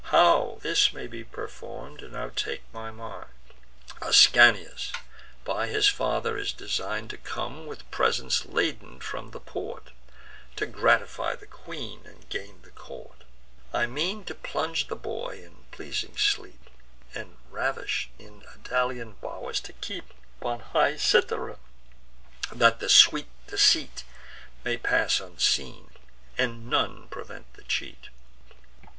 [0.05, 3.29] How this may be perform'd, now take my mind:
[4.01, 4.91] Ascanius
[5.45, 9.91] by his father is design'd To come, with presents laden, from the port,
[10.55, 13.25] To gratify the queen, and gain the court.
[13.73, 16.71] I mean to plunge the boy in pleasing sleep,
[17.13, 21.59] And, ravish'd, in Idalian bow'rs to keep, Or high Cythera,
[22.51, 24.03] that the sweet deceit
[24.63, 25.91] May pass unseen,
[26.39, 28.09] and none prevent the cheat.